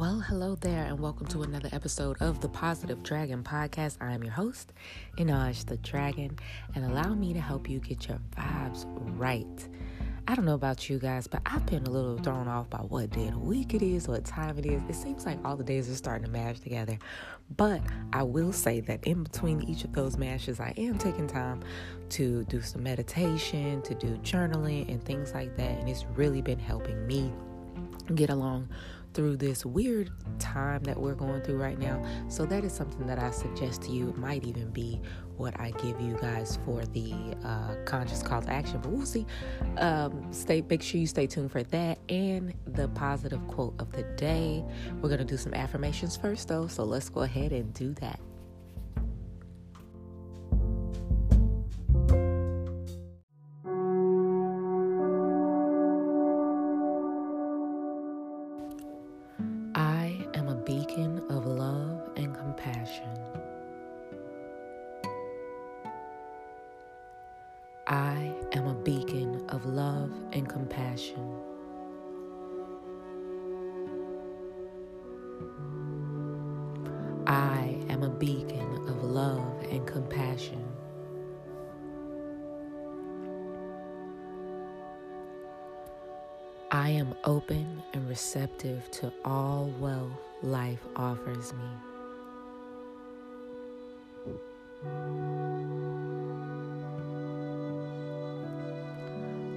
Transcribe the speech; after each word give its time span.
Well, 0.00 0.18
hello 0.18 0.56
there, 0.56 0.86
and 0.86 0.98
welcome 0.98 1.28
to 1.28 1.44
another 1.44 1.68
episode 1.70 2.16
of 2.20 2.40
the 2.40 2.48
Positive 2.48 3.00
Dragon 3.04 3.44
Podcast. 3.44 3.98
I 4.00 4.12
am 4.12 4.24
your 4.24 4.32
host, 4.32 4.72
Einaj 5.18 5.66
the 5.66 5.76
Dragon, 5.76 6.36
and 6.74 6.84
allow 6.84 7.14
me 7.14 7.32
to 7.32 7.40
help 7.40 7.70
you 7.70 7.78
get 7.78 8.08
your 8.08 8.18
vibes 8.36 8.86
right. 9.16 9.68
I 10.26 10.34
don't 10.34 10.46
know 10.46 10.54
about 10.54 10.90
you 10.90 10.98
guys, 10.98 11.28
but 11.28 11.42
I've 11.46 11.64
been 11.66 11.86
a 11.86 11.90
little 11.90 12.18
thrown 12.18 12.48
off 12.48 12.68
by 12.70 12.78
what 12.78 13.10
day 13.10 13.28
of 13.28 13.34
the 13.34 13.38
week 13.38 13.72
it 13.72 13.82
is, 13.82 14.08
what 14.08 14.24
time 14.24 14.58
it 14.58 14.66
is. 14.66 14.82
It 14.88 14.96
seems 14.96 15.26
like 15.26 15.38
all 15.44 15.56
the 15.56 15.62
days 15.62 15.88
are 15.88 15.94
starting 15.94 16.24
to 16.24 16.30
mash 16.32 16.58
together. 16.58 16.98
But 17.56 17.80
I 18.12 18.24
will 18.24 18.52
say 18.52 18.80
that 18.80 19.04
in 19.04 19.22
between 19.22 19.62
each 19.62 19.84
of 19.84 19.92
those 19.92 20.18
mashes, 20.18 20.58
I 20.58 20.74
am 20.76 20.98
taking 20.98 21.28
time 21.28 21.62
to 22.08 22.42
do 22.46 22.60
some 22.62 22.82
meditation, 22.82 23.80
to 23.82 23.94
do 23.94 24.18
journaling, 24.24 24.88
and 24.88 25.04
things 25.04 25.32
like 25.32 25.56
that. 25.56 25.78
And 25.78 25.88
it's 25.88 26.04
really 26.16 26.42
been 26.42 26.58
helping 26.58 27.06
me 27.06 27.32
get 28.16 28.30
along 28.30 28.68
through 29.14 29.36
this 29.36 29.64
weird 29.64 30.10
time 30.38 30.82
that 30.84 31.00
we're 31.00 31.14
going 31.14 31.40
through 31.42 31.56
right 31.56 31.78
now. 31.78 32.04
So 32.28 32.44
that 32.46 32.64
is 32.64 32.72
something 32.72 33.06
that 33.06 33.18
I 33.18 33.30
suggest 33.30 33.82
to 33.82 33.92
you. 33.92 34.10
It 34.10 34.18
might 34.18 34.44
even 34.44 34.70
be 34.70 35.00
what 35.36 35.58
I 35.58 35.70
give 35.72 36.00
you 36.00 36.16
guys 36.20 36.58
for 36.64 36.84
the 36.86 37.14
uh, 37.44 37.76
conscious 37.84 38.22
call 38.22 38.42
to 38.42 38.50
action, 38.50 38.80
but 38.80 38.90
we'll 38.90 39.06
see. 39.06 39.26
Um, 39.78 40.26
stay, 40.32 40.62
make 40.68 40.82
sure 40.82 41.00
you 41.00 41.06
stay 41.06 41.26
tuned 41.26 41.50
for 41.50 41.62
that 41.64 41.98
and 42.08 42.54
the 42.66 42.88
positive 42.88 43.44
quote 43.48 43.74
of 43.80 43.90
the 43.92 44.02
day. 44.16 44.64
We're 45.00 45.08
gonna 45.08 45.24
do 45.24 45.36
some 45.36 45.54
affirmations 45.54 46.16
first, 46.16 46.48
though. 46.48 46.66
So 46.66 46.84
let's 46.84 47.08
go 47.08 47.22
ahead 47.22 47.52
and 47.52 47.72
do 47.74 47.94
that. 47.94 48.20
Compassion. 80.44 80.64
I 86.70 86.88
am 86.90 87.14
open 87.24 87.82
and 87.92 88.08
receptive 88.08 88.90
to 88.92 89.12
all 89.24 89.72
wealth 89.78 90.10
life 90.42 90.80
offers 90.96 91.52
me. 91.52 91.68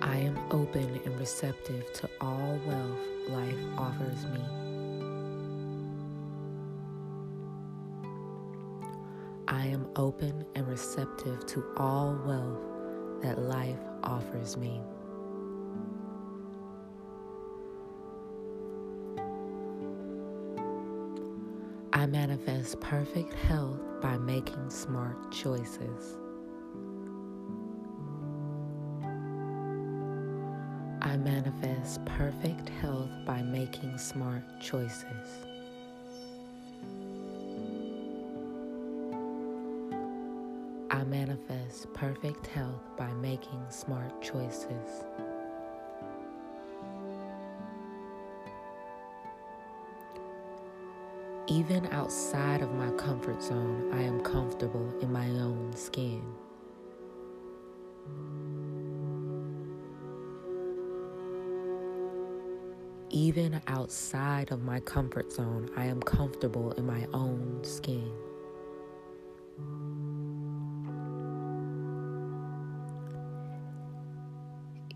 I 0.01 0.17
am 0.17 0.37
open 0.51 1.01
and 1.05 1.19
receptive 1.19 1.91
to 1.93 2.09
all 2.21 2.59
wealth 2.65 3.29
life 3.29 3.57
offers 3.77 4.25
me. 4.27 4.76
I 9.49 9.65
am 9.67 9.87
open 9.95 10.45
and 10.55 10.67
receptive 10.67 11.45
to 11.45 11.63
all 11.77 12.19
wealth 12.25 13.21
that 13.21 13.39
life 13.39 13.79
offers 14.03 14.57
me. 14.57 14.81
I 21.93 22.05
manifest 22.07 22.81
perfect 22.81 23.33
health 23.33 23.79
by 24.01 24.17
making 24.17 24.69
smart 24.69 25.31
choices. 25.31 26.17
I 31.01 31.15
manifest 31.15 32.03
perfect 32.03 32.67
health 32.67 33.09
by 33.25 33.41
making 33.43 33.97
smart 33.97 34.43
choices. 34.59 35.46
I 40.97 41.03
manifest 41.03 41.93
perfect 41.93 42.47
health 42.47 42.81
by 42.97 43.13
making 43.13 43.63
smart 43.69 44.19
choices. 44.19 45.05
Even 51.45 51.85
outside 51.91 52.63
of 52.63 52.73
my 52.73 52.89
comfort 52.93 53.43
zone, 53.43 53.91
I 53.93 54.01
am 54.01 54.21
comfortable 54.21 54.91
in 54.99 55.11
my 55.11 55.29
own 55.29 55.71
skin. 55.75 56.23
Even 63.11 63.61
outside 63.67 64.49
of 64.51 64.63
my 64.63 64.79
comfort 64.79 65.31
zone, 65.31 65.69
I 65.77 65.85
am 65.85 66.01
comfortable 66.01 66.71
in 66.71 66.87
my 66.87 67.05
own 67.13 67.59
skin. 67.61 68.11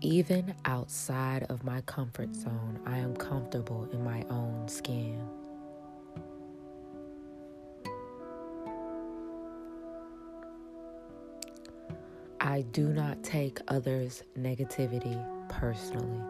Even 0.04 0.52
outside 0.64 1.44
of 1.44 1.62
my 1.62 1.80
comfort 1.82 2.34
zone, 2.34 2.80
I 2.84 2.98
am 2.98 3.14
comfortable 3.14 3.88
in 3.92 4.02
my 4.02 4.24
own 4.30 4.66
skin. 4.66 5.22
I 12.40 12.62
do 12.72 12.88
not 12.88 13.22
take 13.22 13.60
others' 13.68 14.24
negativity 14.36 15.24
personally. 15.48 16.20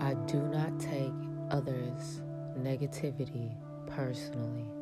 I 0.00 0.14
do 0.26 0.40
not 0.40 0.80
take 0.80 1.12
others' 1.50 2.22
negativity 2.58 3.54
personally. 3.86 4.77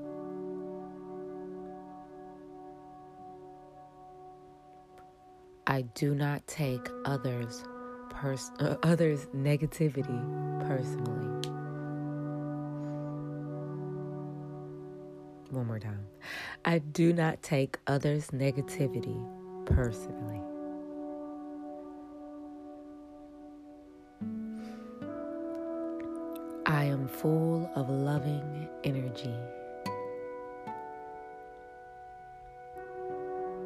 I 5.76 5.82
do 5.82 6.14
not 6.14 6.47
take 6.47 6.88
others 7.04 7.62
pers- 8.09 8.50
uh, 8.60 8.76
others 8.82 9.26
negativity 9.37 10.22
personally. 10.66 11.50
One 15.50 15.66
more 15.66 15.78
time. 15.78 16.06
I 16.64 16.78
do 16.78 17.12
not 17.12 17.42
take 17.42 17.76
others 17.87 18.28
negativity 18.28 19.20
personally. 19.66 20.41
I 26.64 26.84
am 26.84 27.06
full 27.06 27.70
of 27.75 27.91
loving 27.91 28.66
energy. 28.82 29.34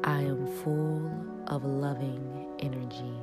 I 0.03 0.19
am 0.23 0.45
full 0.47 1.30
of 1.51 1.65
loving 1.65 2.47
energy. 2.59 3.13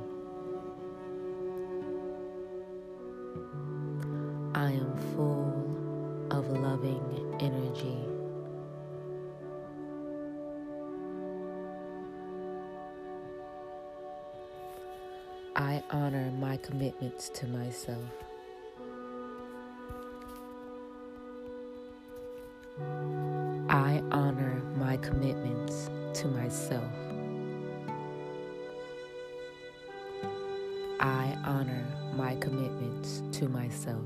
I 4.53 4.71
am 4.71 4.95
full 5.15 6.27
of 6.29 6.47
loving 6.47 7.35
energy. 7.39 7.97
I 15.55 15.81
honor 15.89 16.31
my 16.39 16.57
commitments 16.57 17.29
to 17.29 17.47
myself. 17.47 17.97
I 23.69 24.03
honor 24.11 24.61
my 24.75 24.97
commitments 24.97 25.89
to 26.13 26.27
myself. 26.27 27.08
I 30.99 31.37
honor 31.45 31.85
my 32.13 32.35
commitments 32.35 33.23
to 33.39 33.47
myself. 33.47 34.03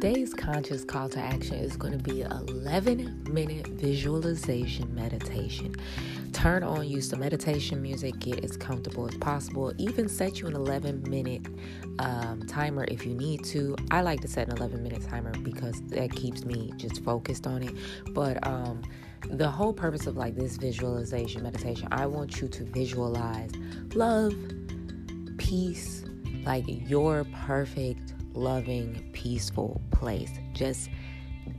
Today's 0.00 0.32
conscious 0.32 0.84
call 0.84 1.08
to 1.08 1.18
action 1.18 1.56
is 1.56 1.76
going 1.76 1.90
to 1.90 1.98
be 1.98 2.20
11 2.20 3.24
minute 3.32 3.66
visualization 3.66 4.94
meditation. 4.94 5.74
turn 6.32 6.62
on, 6.62 6.88
use 6.88 7.08
the 7.08 7.16
meditation 7.16 7.82
music, 7.82 8.16
get 8.20 8.44
as 8.44 8.56
comfortable 8.56 9.08
as 9.08 9.16
possible. 9.16 9.72
Even 9.76 10.08
set 10.08 10.38
you 10.38 10.46
an 10.46 10.54
11 10.54 11.02
minute 11.10 11.44
um, 11.98 12.46
timer 12.46 12.84
if 12.86 13.04
you 13.04 13.12
need 13.12 13.42
to. 13.46 13.74
I 13.90 14.02
like 14.02 14.20
to 14.20 14.28
set 14.28 14.46
an 14.48 14.56
11 14.58 14.84
minute 14.84 15.02
timer 15.02 15.32
because 15.42 15.82
that 15.88 16.12
keeps 16.12 16.44
me 16.44 16.72
just 16.76 17.02
focused 17.02 17.48
on 17.48 17.64
it. 17.64 17.74
But 18.12 18.46
um, 18.46 18.82
the 19.28 19.50
whole 19.50 19.72
purpose 19.72 20.06
of 20.06 20.16
like 20.16 20.36
this 20.36 20.58
visualization 20.58 21.42
meditation, 21.42 21.88
I 21.90 22.06
want 22.06 22.40
you 22.40 22.46
to 22.46 22.64
visualize 22.66 23.50
love, 23.96 24.32
peace, 25.38 26.04
like 26.44 26.66
your 26.68 27.24
perfect, 27.44 28.07
loving, 28.34 29.08
peaceful 29.12 29.80
place. 29.90 30.32
Just 30.52 30.90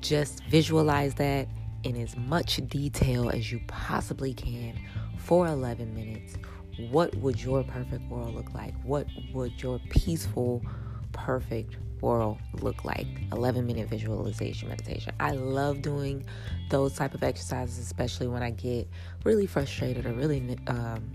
just 0.02 0.44
visualize 0.46 1.16
that 1.16 1.48
in 1.84 1.96
as 1.96 2.16
much 2.16 2.58
detail 2.68 3.30
as 3.30 3.52
you 3.52 3.60
possibly 3.68 4.34
can 4.34 4.78
for 5.18 5.48
11 5.48 5.94
minutes. 5.94 6.36
What 6.90 7.16
would 7.16 7.42
your 7.42 7.64
perfect 7.64 8.08
world 8.10 8.36
look 8.36 8.54
like? 8.54 8.74
What 8.84 9.08
would 9.34 9.62
your 9.62 9.80
peaceful, 9.90 10.62
perfect 11.12 11.78
world 12.02 12.38
look 12.62 12.86
like 12.86 13.08
11 13.32 13.66
minute 13.66 13.90
visualization 13.90 14.70
meditation 14.70 15.14
i 15.20 15.32
love 15.32 15.82
doing 15.82 16.24
those 16.70 16.94
type 16.94 17.14
of 17.14 17.24
exercises 17.24 17.78
especially 17.78 18.28
when 18.28 18.42
i 18.42 18.50
get 18.52 18.88
really 19.24 19.46
frustrated 19.46 20.06
or 20.06 20.14
really 20.14 20.58
um, 20.68 21.12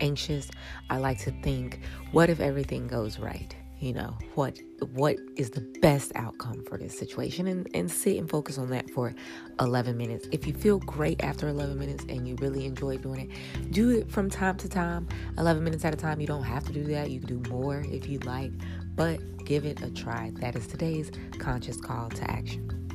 anxious 0.00 0.50
i 0.90 0.98
like 0.98 1.18
to 1.18 1.30
think 1.42 1.80
what 2.12 2.28
if 2.28 2.40
everything 2.40 2.86
goes 2.86 3.18
right 3.18 3.56
you 3.86 3.94
know 3.94 4.18
what 4.34 4.58
what 4.92 5.16
is 5.36 5.50
the 5.50 5.60
best 5.80 6.12
outcome 6.16 6.64
for 6.68 6.76
this 6.76 6.98
situation? 6.98 7.46
And, 7.46 7.68
and 7.72 7.90
sit 7.90 8.18
and 8.18 8.28
focus 8.28 8.58
on 8.58 8.68
that 8.70 8.90
for 8.90 9.14
11 9.60 9.96
minutes. 9.96 10.26
If 10.32 10.46
you 10.46 10.52
feel 10.52 10.78
great 10.80 11.22
after 11.22 11.48
11 11.48 11.78
minutes 11.78 12.04
and 12.08 12.26
you 12.26 12.34
really 12.36 12.66
enjoy 12.66 12.98
doing 12.98 13.30
it 13.30 13.72
do 13.72 13.90
it 13.90 14.10
from 14.10 14.28
time 14.28 14.56
to 14.58 14.68
time. 14.68 15.06
11 15.38 15.62
minutes 15.62 15.84
at 15.84 15.94
a 15.94 15.96
time 15.96 16.20
you 16.20 16.26
don't 16.26 16.42
have 16.42 16.64
to 16.64 16.72
do 16.72 16.84
that. 16.84 17.10
You 17.10 17.20
can 17.20 17.40
do 17.40 17.50
more 17.50 17.84
if 17.88 18.08
you 18.08 18.18
like 18.20 18.52
but 18.96 19.20
give 19.44 19.64
it 19.64 19.82
a 19.82 19.90
try. 19.90 20.32
That 20.40 20.56
is 20.56 20.66
today's 20.66 21.10
conscious 21.38 21.80
call 21.80 22.08
to 22.10 22.30
action 22.30 22.85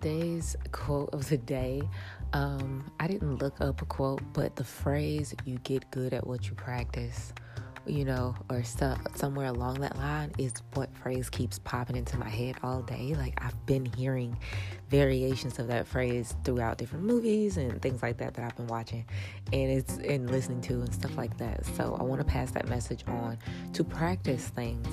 today's 0.00 0.56
quote 0.70 1.10
of 1.12 1.28
the 1.28 1.38
day. 1.38 1.82
Um, 2.32 2.90
I 3.00 3.06
didn't 3.08 3.36
look 3.36 3.60
up 3.60 3.82
a 3.82 3.84
quote, 3.84 4.22
but 4.32 4.54
the 4.56 4.64
phrase 4.64 5.34
"you 5.44 5.58
get 5.58 5.90
good 5.90 6.12
at 6.12 6.26
what 6.26 6.48
you 6.48 6.54
practice," 6.54 7.32
you 7.90 8.04
know, 8.04 8.34
or 8.50 8.62
stuff 8.62 9.00
somewhere 9.14 9.46
along 9.46 9.80
that 9.80 9.96
line 9.96 10.32
is 10.38 10.52
what 10.74 10.94
phrase 10.96 11.28
keeps 11.30 11.58
popping 11.58 11.96
into 11.96 12.18
my 12.18 12.28
head 12.28 12.56
all 12.62 12.82
day. 12.82 13.14
Like 13.14 13.34
I've 13.42 13.66
been 13.66 13.84
hearing 13.84 14.36
variations 14.88 15.58
of 15.58 15.68
that 15.68 15.86
phrase 15.86 16.34
throughout 16.44 16.78
different 16.78 17.04
movies 17.04 17.56
and 17.56 17.80
things 17.82 18.02
like 18.02 18.16
that 18.18 18.34
that 18.34 18.44
I've 18.44 18.56
been 18.56 18.68
watching 18.68 19.04
and 19.52 19.70
it's 19.70 19.98
and 19.98 20.30
listening 20.30 20.60
to 20.62 20.74
and 20.74 20.92
stuff 20.94 21.16
like 21.16 21.36
that. 21.38 21.64
So 21.76 21.96
I 21.98 22.02
want 22.02 22.20
to 22.20 22.26
pass 22.26 22.50
that 22.52 22.68
message 22.68 23.04
on 23.06 23.38
to 23.72 23.84
practice 23.84 24.48
things. 24.48 24.86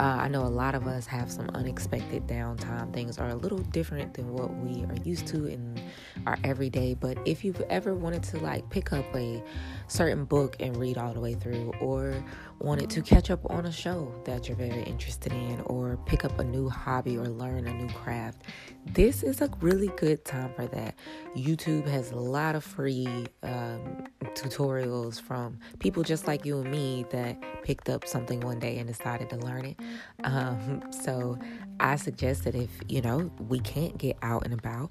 Uh, 0.00 0.04
I 0.04 0.28
know 0.28 0.42
a 0.42 0.48
lot 0.48 0.74
of 0.74 0.86
us 0.86 1.06
have 1.06 1.30
some 1.30 1.48
unexpected 1.50 2.26
downtime. 2.26 2.92
Things 2.92 3.18
are 3.18 3.28
a 3.28 3.34
little 3.34 3.58
different 3.58 4.14
than 4.14 4.32
what 4.32 4.54
we 4.56 4.84
are 4.84 4.96
used 5.04 5.26
to 5.28 5.46
in 5.46 5.80
our 6.26 6.38
everyday. 6.44 6.94
But 6.94 7.18
if 7.26 7.44
you've 7.44 7.60
ever 7.62 7.94
wanted 7.94 8.22
to 8.24 8.38
like 8.38 8.68
pick 8.70 8.92
up 8.92 9.04
a 9.14 9.42
certain 9.86 10.24
book 10.24 10.56
and 10.60 10.76
read 10.76 10.98
all 10.98 11.12
the 11.12 11.20
way 11.20 11.34
through, 11.34 11.72
or 11.80 12.24
wanted 12.58 12.90
to 12.90 13.02
catch 13.02 13.30
up 13.30 13.40
on 13.50 13.66
a 13.66 13.72
show 13.72 14.12
that 14.24 14.48
you're 14.48 14.56
very 14.56 14.82
interested 14.82 15.32
in, 15.32 15.60
or 15.66 15.98
pick 16.06 16.24
up 16.24 16.38
a 16.38 16.44
new 16.44 16.68
hobby 16.68 17.16
or 17.16 17.26
learn 17.26 17.66
a 17.66 17.74
new 17.74 17.88
craft, 17.94 18.42
this 18.86 19.22
is 19.22 19.40
a 19.40 19.50
really 19.60 19.88
good 19.96 20.24
time 20.24 20.52
for 20.54 20.66
that. 20.66 20.94
YouTube 21.36 21.86
has 21.86 22.10
a 22.10 22.16
lot 22.16 22.54
of 22.54 22.64
free 22.64 23.26
um, 23.42 24.04
tutorials 24.34 25.20
from 25.20 25.58
people 25.78 26.02
just 26.02 26.26
like 26.26 26.44
you 26.44 26.60
and 26.60 26.70
me 26.70 27.04
that 27.10 27.40
picked 27.62 27.88
up 27.88 28.06
something 28.06 28.40
one 28.40 28.58
day 28.58 28.78
and 28.78 28.86
decided 28.86 29.30
to 29.30 29.36
learn 29.36 29.64
it. 29.64 29.80
Um, 30.24 30.82
so 30.90 31.38
I 31.80 31.96
suggest 31.96 32.44
that 32.44 32.54
if 32.54 32.70
you 32.88 33.00
know 33.00 33.30
we 33.48 33.60
can't 33.60 33.96
get 33.98 34.16
out 34.22 34.44
and 34.44 34.54
about, 34.54 34.90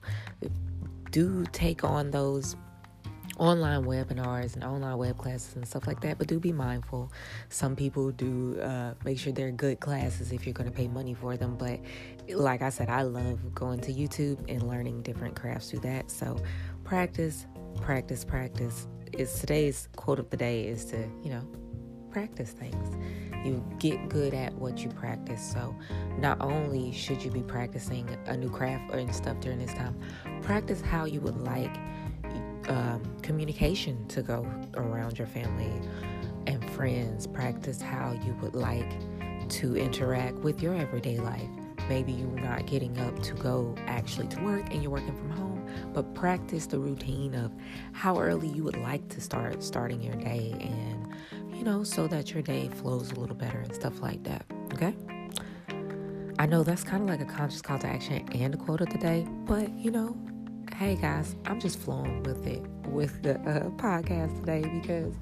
do 1.11 1.45
take 1.51 1.83
on 1.83 2.11
those 2.11 2.55
online 3.39 3.83
webinars 3.83 4.56
and 4.56 4.63
online 4.63 4.97
web 4.97 5.18
classes 5.18 5.56
and 5.56 5.68
stuff 5.68 5.88
like 5.88 6.01
that 6.01 6.18
but 6.18 6.27
do 6.27 6.39
be 6.39 6.51
mindful. 6.51 7.12
Some 7.50 7.75
people 7.75 8.12
do 8.12 8.59
uh, 8.62 8.94
make 9.03 9.19
sure 9.19 9.33
they're 9.33 9.51
good 9.51 9.80
classes 9.80 10.31
if 10.31 10.45
you're 10.45 10.53
going 10.53 10.69
to 10.69 10.75
pay 10.75 10.88
money 10.88 11.13
for 11.13 11.38
them 11.38 11.56
but 11.57 11.80
like 12.30 12.62
i 12.62 12.69
said 12.69 12.88
i 12.89 13.01
love 13.01 13.53
going 13.53 13.77
to 13.77 13.91
youtube 13.91 14.38
and 14.47 14.65
learning 14.65 15.01
different 15.01 15.35
crafts 15.35 15.69
through 15.69 15.80
that 15.80 16.09
so 16.09 16.38
practice 16.85 17.47
practice 17.81 18.24
practice. 18.24 18.88
Is 19.13 19.39
today's 19.39 19.89
quote 19.95 20.18
of 20.18 20.29
the 20.29 20.38
day 20.38 20.65
is 20.65 20.86
to 20.86 20.97
you 21.24 21.29
know 21.29 21.47
practice 22.12 22.51
things. 22.51 22.95
You 23.45 23.63
get 23.77 24.09
good 24.09 24.33
at 24.33 24.53
what 24.53 24.79
you 24.79 24.89
practice 24.89 25.41
so 25.41 25.75
not 26.18 26.39
only 26.39 26.91
should 26.91 27.21
you 27.21 27.29
be 27.29 27.41
practicing 27.41 28.07
a 28.27 28.38
new 28.38 28.50
craft 28.50 28.94
or 28.94 29.12
stuff 29.12 29.39
during 29.41 29.59
this 29.59 29.74
time 29.74 30.00
practice 30.41 30.79
how 30.79 31.06
you 31.06 31.19
would 31.19 31.38
like 31.41 31.75
um, 32.69 33.01
communication 33.21 34.07
to 34.07 34.21
go 34.21 34.45
around 34.75 35.18
your 35.18 35.27
family 35.27 35.71
and 36.48 36.69
friends. 36.71 37.27
Practice 37.27 37.81
how 37.81 38.13
you 38.25 38.33
would 38.42 38.56
like 38.56 38.92
to 39.50 39.75
interact 39.77 40.36
with 40.39 40.62
your 40.62 40.74
everyday 40.75 41.18
life. 41.18 41.50
Maybe 41.89 42.13
you're 42.13 42.30
not 42.30 42.65
getting 42.65 42.98
up 43.00 43.21
to 43.24 43.33
go 43.33 43.75
actually 43.88 44.27
to 44.27 44.42
work 44.42 44.71
and 44.71 44.81
you're 44.81 44.92
working 44.92 45.15
from 45.15 45.30
home, 45.31 45.69
but 45.94 46.15
practice 46.15 46.65
the 46.65 46.80
routine 46.80 47.36
of 47.36 47.51
how 47.92 48.19
early 48.19 48.48
you 48.48 48.63
would 48.63 48.77
like 48.77 49.07
to 49.10 49.21
start 49.21 49.62
starting 49.62 50.01
your 50.01 50.15
day 50.15 50.56
and, 50.62 51.13
you 51.54 51.63
know, 51.63 51.83
so 51.83 52.07
that 52.07 52.31
your 52.33 52.42
day 52.42 52.69
flows 52.69 53.12
a 53.12 53.15
little 53.15 53.36
better 53.36 53.60
and 53.60 53.75
stuff 53.75 54.01
like 54.01 54.24
that. 54.24 54.45
Okay? 54.74 54.95
I 56.39 56.45
know 56.45 56.63
that's 56.63 56.83
kind 56.83 57.04
of 57.04 57.10
like 57.10 57.21
a 57.21 57.31
conscious 57.31 57.62
call 57.62 57.80
to 57.80 57.88
action 57.88 58.27
and 58.33 58.54
a 58.54 58.57
quote 58.57 58.81
of 58.81 58.89
the 58.89 58.98
day, 58.98 59.27
but 59.45 59.69
you 59.77 59.92
know, 59.92 60.18
hey 60.75 60.95
guys, 60.95 61.35
I'm 61.45 61.59
just 61.59 61.79
flowing 61.79 62.23
with 62.23 62.47
it 62.47 62.61
with 62.87 63.21
the 63.21 63.35
uh, 63.41 63.69
podcast 63.71 64.39
today 64.39 64.61
because, 64.81 65.13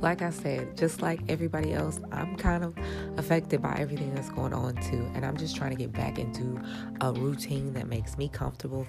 like 0.00 0.22
I 0.22 0.30
said, 0.30 0.76
just 0.76 1.02
like 1.02 1.20
everybody 1.28 1.72
else, 1.72 2.00
I'm 2.12 2.36
kind 2.36 2.62
of 2.62 2.76
affected 3.16 3.60
by 3.60 3.76
everything 3.78 4.14
that's 4.14 4.30
going 4.30 4.52
on 4.52 4.76
too. 4.76 5.10
And 5.14 5.26
I'm 5.26 5.36
just 5.36 5.56
trying 5.56 5.70
to 5.70 5.76
get 5.76 5.92
back 5.92 6.18
into 6.18 6.60
a 7.00 7.12
routine 7.12 7.72
that 7.74 7.88
makes 7.88 8.16
me 8.16 8.28
comfortable 8.28 8.86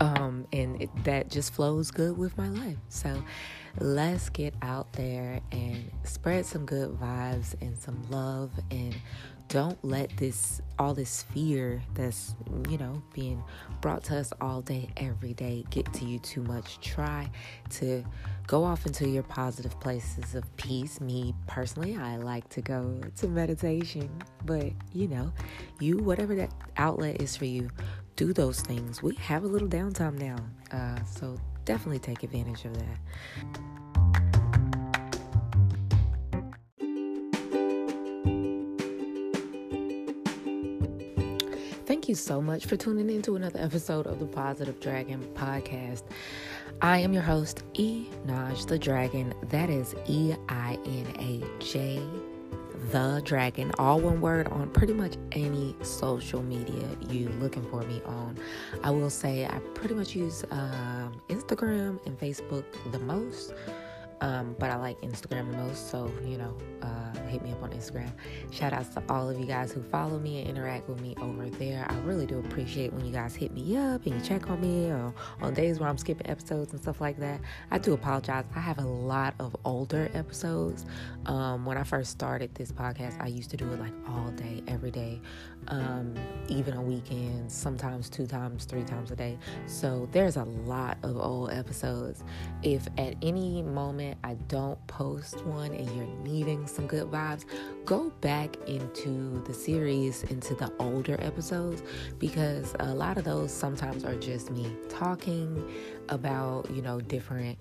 um, 0.00 0.46
and 0.52 0.80
it, 0.80 0.90
that 1.04 1.30
just 1.30 1.52
flows 1.52 1.90
good 1.90 2.16
with 2.16 2.36
my 2.36 2.48
life. 2.48 2.76
So 2.88 3.22
let's 3.80 4.28
get 4.28 4.54
out 4.62 4.92
there 4.92 5.40
and 5.52 5.90
spread 6.04 6.46
some 6.46 6.66
good 6.66 6.90
vibes 7.00 7.60
and 7.60 7.76
some 7.76 8.02
love 8.10 8.50
and 8.70 8.94
don't 9.48 9.82
let 9.84 10.14
this 10.16 10.60
all 10.78 10.94
this 10.94 11.22
fear 11.22 11.80
that's 11.94 12.34
you 12.68 12.78
know 12.78 13.02
being 13.12 13.42
brought 13.80 14.02
to 14.02 14.16
us 14.16 14.32
all 14.40 14.60
day 14.62 14.88
every 14.96 15.34
day 15.34 15.64
get 15.70 15.90
to 15.92 16.04
you 16.04 16.18
too 16.18 16.42
much. 16.42 16.80
Try 16.80 17.30
to 17.70 18.04
go 18.46 18.64
off 18.64 18.86
into 18.86 19.08
your 19.08 19.22
positive 19.22 19.78
places 19.80 20.34
of 20.34 20.44
peace. 20.56 21.00
Me 21.00 21.34
personally 21.46 21.96
i 21.96 22.16
like 22.16 22.48
to 22.48 22.60
go 22.60 23.00
to 23.16 23.28
meditation 23.28 24.10
but 24.44 24.72
you 24.92 25.08
know 25.08 25.32
you 25.80 25.98
whatever 25.98 26.34
that 26.34 26.50
outlet 26.76 27.20
is 27.20 27.36
for 27.36 27.44
you 27.44 27.70
do 28.16 28.32
those 28.32 28.60
things. 28.60 29.02
We 29.02 29.16
have 29.16 29.42
a 29.44 29.48
little 29.48 29.68
downtime 29.68 30.18
now 30.18 30.36
uh, 30.72 31.02
so 31.04 31.36
definitely 31.64 31.98
take 31.98 32.22
advantage 32.22 32.64
of 32.64 32.74
that 32.78 33.64
Thank 42.04 42.10
you 42.10 42.16
so 42.16 42.42
much 42.42 42.66
for 42.66 42.76
tuning 42.76 43.08
in 43.08 43.22
to 43.22 43.36
another 43.36 43.58
episode 43.60 44.06
of 44.06 44.18
the 44.18 44.26
Positive 44.26 44.78
Dragon 44.78 45.26
podcast. 45.32 46.02
I 46.82 46.98
am 46.98 47.14
your 47.14 47.22
host, 47.22 47.62
E 47.72 48.08
Naj 48.26 48.66
the 48.66 48.78
Dragon. 48.78 49.32
That 49.44 49.70
is 49.70 49.94
E 50.06 50.34
I 50.50 50.78
N 50.84 51.06
A 51.18 51.42
J 51.64 52.06
the 52.90 53.22
Dragon, 53.24 53.72
all 53.78 54.00
one 54.00 54.20
word 54.20 54.48
on 54.48 54.68
pretty 54.68 54.92
much 54.92 55.14
any 55.32 55.74
social 55.80 56.42
media 56.42 56.86
you 57.08 57.30
looking 57.40 57.64
for 57.70 57.80
me 57.84 58.02
on. 58.04 58.36
I 58.82 58.90
will 58.90 59.08
say 59.08 59.46
I 59.46 59.58
pretty 59.72 59.94
much 59.94 60.14
use 60.14 60.44
um, 60.50 61.22
Instagram 61.30 62.04
and 62.04 62.20
Facebook 62.20 62.64
the 62.92 62.98
most. 62.98 63.54
Um, 64.20 64.56
but 64.58 64.70
I 64.70 64.76
like 64.76 65.00
Instagram 65.00 65.50
the 65.50 65.58
most, 65.58 65.90
so 65.90 66.10
you 66.24 66.38
know, 66.38 66.56
uh, 66.82 67.14
hit 67.28 67.42
me 67.42 67.52
up 67.52 67.62
on 67.62 67.70
Instagram. 67.70 68.10
Shout 68.52 68.72
outs 68.72 68.88
to 68.94 69.02
all 69.08 69.28
of 69.28 69.38
you 69.38 69.46
guys 69.46 69.72
who 69.72 69.82
follow 69.82 70.18
me 70.18 70.40
and 70.40 70.50
interact 70.50 70.88
with 70.88 71.00
me 71.00 71.14
over 71.20 71.48
there. 71.50 71.86
I 71.88 71.94
really 72.00 72.26
do 72.26 72.38
appreciate 72.38 72.92
when 72.92 73.04
you 73.04 73.12
guys 73.12 73.34
hit 73.34 73.52
me 73.52 73.76
up 73.76 74.06
and 74.06 74.14
you 74.14 74.20
check 74.20 74.48
on 74.50 74.60
me 74.60 74.90
or 74.90 75.12
on 75.40 75.54
days 75.54 75.80
where 75.80 75.88
I'm 75.88 75.98
skipping 75.98 76.28
episodes 76.28 76.72
and 76.72 76.80
stuff 76.80 77.00
like 77.00 77.18
that. 77.18 77.40
I 77.70 77.78
do 77.78 77.92
apologize. 77.92 78.44
I 78.54 78.60
have 78.60 78.78
a 78.78 78.86
lot 78.86 79.34
of 79.40 79.56
older 79.64 80.10
episodes. 80.14 80.86
Um, 81.26 81.64
when 81.64 81.76
I 81.76 81.82
first 81.82 82.10
started 82.10 82.54
this 82.54 82.70
podcast, 82.70 83.20
I 83.20 83.28
used 83.28 83.50
to 83.50 83.56
do 83.56 83.70
it 83.72 83.80
like 83.80 83.92
all 84.08 84.30
day, 84.32 84.62
every 84.68 84.90
day, 84.90 85.20
um, 85.68 86.14
even 86.48 86.74
on 86.74 86.86
weekends, 86.86 87.54
sometimes 87.54 88.08
two 88.08 88.26
times, 88.26 88.64
three 88.64 88.84
times 88.84 89.10
a 89.10 89.16
day. 89.16 89.38
So 89.66 90.08
there's 90.12 90.36
a 90.36 90.44
lot 90.44 90.98
of 91.02 91.16
old 91.16 91.50
episodes. 91.50 92.22
If 92.62 92.86
at 92.98 93.14
any 93.22 93.62
moment 93.62 94.03
I 94.24 94.34
don't 94.48 94.84
post 94.86 95.44
one 95.44 95.72
and 95.72 95.88
you're 95.96 96.06
needing 96.22 96.66
some 96.66 96.86
good 96.86 97.06
vibes, 97.10 97.44
go 97.84 98.10
back 98.20 98.56
into 98.66 99.42
the 99.46 99.54
series, 99.54 100.22
into 100.24 100.54
the 100.54 100.72
older 100.78 101.16
episodes, 101.20 101.82
because 102.18 102.74
a 102.80 102.94
lot 102.94 103.16
of 103.16 103.24
those 103.24 103.52
sometimes 103.52 104.04
are 104.04 104.16
just 104.16 104.50
me 104.50 104.70
talking 104.88 105.72
about, 106.08 106.70
you 106.70 106.82
know, 106.82 107.00
different 107.00 107.58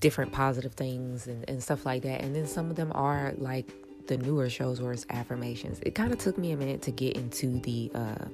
different 0.00 0.32
positive 0.32 0.72
things 0.72 1.26
and, 1.26 1.48
and 1.50 1.62
stuff 1.62 1.84
like 1.84 2.02
that. 2.02 2.22
And 2.22 2.34
then 2.34 2.46
some 2.46 2.70
of 2.70 2.76
them 2.76 2.92
are 2.94 3.34
like 3.36 3.70
the 4.06 4.16
newer 4.16 4.48
shows 4.48 4.80
where 4.80 4.92
it's 4.92 5.06
affirmations. 5.10 5.80
It 5.82 5.94
kind 5.94 6.12
of 6.12 6.18
took 6.18 6.38
me 6.38 6.52
a 6.52 6.56
minute 6.56 6.82
to 6.82 6.90
get 6.90 7.16
into 7.16 7.58
the 7.60 7.90
uh, 7.94 8.24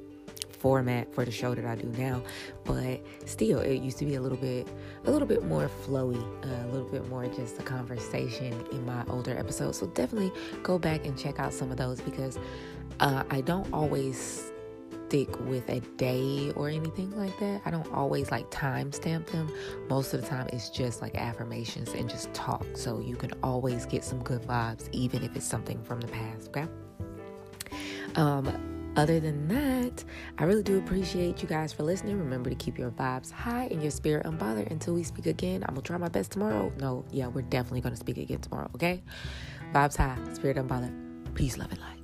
format 0.63 1.13
for 1.13 1.25
the 1.25 1.31
show 1.31 1.55
that 1.55 1.65
I 1.67 1.75
do 1.75 1.89
now, 1.99 2.23
but 2.65 3.01
still, 3.27 3.59
it 3.59 3.83
used 3.83 3.99
to 3.99 4.07
be 4.07 4.15
a 4.15 4.21
little 4.21 4.39
bit, 4.39 4.69
a 5.05 5.11
little 5.11 5.27
bit 5.27 5.45
more 5.45 5.69
flowy, 5.85 6.23
a 6.45 6.67
little 6.69 6.89
bit 6.89 7.07
more 7.09 7.27
just 7.27 7.59
a 7.59 7.63
conversation 7.63 8.53
in 8.71 8.87
my 8.87 9.05
older 9.09 9.37
episodes. 9.37 9.79
So 9.79 9.89
definitely 9.89 10.33
go 10.63 10.79
back 10.79 11.05
and 11.05 11.19
check 11.19 11.41
out 11.41 11.53
some 11.53 11.71
of 11.73 11.77
those 11.77 12.01
because 12.01 12.39
uh, 13.01 13.25
I 13.29 13.41
don't 13.41 13.71
always 13.73 14.53
stick 15.09 15.39
with 15.41 15.69
a 15.69 15.81
day 15.99 16.53
or 16.57 16.71
anything 16.71 17.15
like 17.19 17.39
that. 17.39 17.61
I 17.67 17.71
don't 17.71 17.93
always 17.93 18.31
like 18.31 18.51
timestamp 18.51 19.27
them. 19.27 19.53
Most 19.91 20.15
of 20.15 20.23
the 20.23 20.27
time, 20.27 20.49
it's 20.55 20.71
just 20.71 21.03
like 21.03 21.17
affirmations 21.17 21.91
and 21.93 22.09
just 22.09 22.33
talk. 22.33 22.65
So 22.75 22.99
you 22.99 23.17
can 23.17 23.33
always 23.43 23.85
get 23.85 24.05
some 24.05 24.23
good 24.23 24.41
vibes, 24.43 24.89
even 24.93 25.23
if 25.23 25.37
it's 25.37 25.45
something 25.45 25.83
from 25.83 26.01
the 26.01 26.09
past. 26.09 26.49
Okay. 26.49 26.67
Um, 28.15 28.72
other 28.97 29.21
than 29.21 29.49
that, 29.49 30.05
I 30.39 30.45
really 30.45 30.63
do 30.63 30.79
appreciate 30.79 31.43
you 31.43 31.49
guys 31.49 31.73
for 31.73 31.83
listening. 31.83 32.19
Remember 32.19 32.51
to 32.51 32.57
keep 32.57 32.79
your 32.79 32.91
vibes 32.91 33.31
high 33.31 33.69
and 33.71 33.81
your 33.81 33.91
spirit 33.91 34.27
unbothered 34.27 34.71
until 34.71 34.95
we 34.95 35.03
speak 35.03 35.27
again. 35.27 35.63
I'm 35.67 35.75
gonna 35.75 35.83
try 35.83 35.97
my 35.97 36.09
best 36.09 36.33
tomorrow. 36.33 36.73
No, 36.79 37.05
yeah, 37.11 37.29
we're 37.29 37.43
definitely 37.43 37.81
gonna 37.81 37.97
speak 37.97 38.19
again 38.19 38.41
tomorrow, 38.41 38.71
okay? 38.75 39.03
Vibes 39.73 39.97
high, 39.97 40.19
spirit 40.35 40.57
unbothered. 40.57 41.35
Peace, 41.35 41.57
love, 41.57 41.71
and 41.71 41.81
light. 41.81 42.02